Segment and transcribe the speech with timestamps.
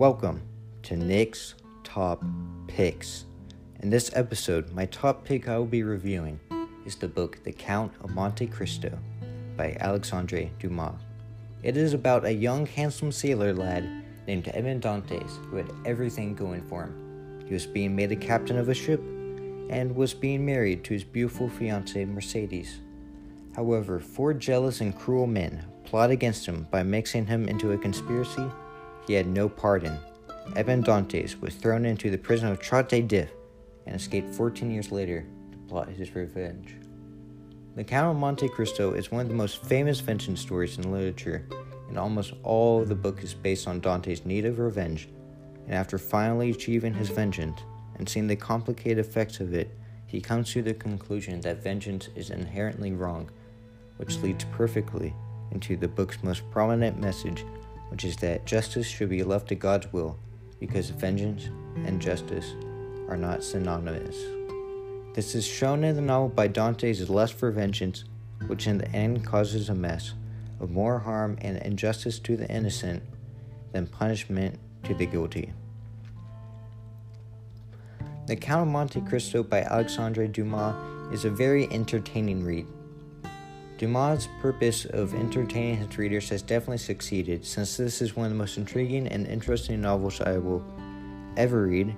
[0.00, 0.40] Welcome
[0.84, 2.24] to Nick's Top
[2.66, 3.26] Picks.
[3.80, 6.40] In this episode, my top pick I will be reviewing
[6.86, 8.98] is the book The Count of Monte Cristo
[9.58, 10.94] by Alexandre Dumas.
[11.62, 13.84] It is about a young, handsome sailor lad
[14.26, 17.44] named Edmond Dantes who had everything going for him.
[17.46, 19.00] He was being made a captain of a ship
[19.68, 22.80] and was being married to his beautiful fiancée Mercedes.
[23.54, 28.50] However, four jealous and cruel men plot against him by mixing him into a conspiracy
[29.06, 29.98] he had no pardon.
[30.56, 33.30] Edmond Dantes was thrown into the prison of Chateau d'If
[33.86, 36.74] and escaped 14 years later to plot his revenge.
[37.76, 41.46] The Count of Monte Cristo is one of the most famous vengeance stories in literature,
[41.88, 45.08] and almost all of the book is based on Dantes' need of revenge.
[45.66, 47.60] And after finally achieving his vengeance
[47.96, 49.70] and seeing the complicated effects of it,
[50.06, 53.30] he comes to the conclusion that vengeance is inherently wrong,
[53.98, 55.14] which leads perfectly
[55.52, 57.44] into the book's most prominent message
[57.90, 60.18] which is that justice should be left to God's will,
[60.58, 61.50] because vengeance
[61.84, 62.54] and justice
[63.08, 64.16] are not synonymous.
[65.14, 68.04] This is shown in the novel by Dantes' lust for vengeance,
[68.46, 70.14] which in the end causes a mess
[70.60, 73.02] of more harm and injustice to the innocent
[73.72, 75.52] than punishment to the guilty.
[78.26, 80.76] The Count of Monte Cristo by Alexandre Dumas
[81.12, 82.66] is a very entertaining read.
[83.80, 88.36] Dumas' purpose of entertaining his readers has definitely succeeded, since this is one of the
[88.36, 90.62] most intriguing and interesting novels I will
[91.38, 91.96] ever read,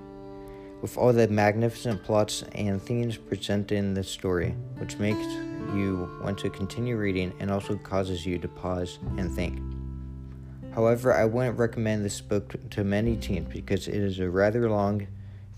[0.81, 5.27] with all the magnificent plots and themes presented in the story, which makes
[5.75, 9.61] you want to continue reading and also causes you to pause and think.
[10.77, 15.09] However, I wouldn't recommend this book to many teens because it is a rather long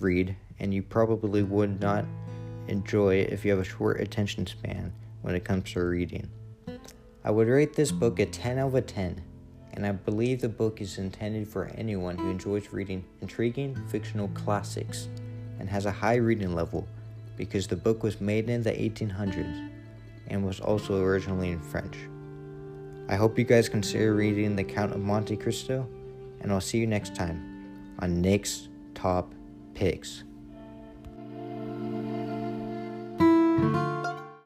[0.01, 2.07] read and you probably would not
[2.69, 4.91] enjoy it if you have a short attention span
[5.25, 6.29] when it comes to reading.
[7.25, 9.23] I would rate this book a 10 out of 10,
[9.73, 15.09] and I believe the book is intended for anyone who enjoys reading intriguing fictional classics
[15.59, 16.87] and has a high reading level
[17.39, 19.71] because the book was made in the 1800s
[20.29, 21.97] and was also originally in French.
[23.09, 25.89] I hope you guys consider reading The Count of Monte Cristo,
[26.43, 29.33] and I'll see you next time on Nick's Top
[29.73, 30.25] Picks.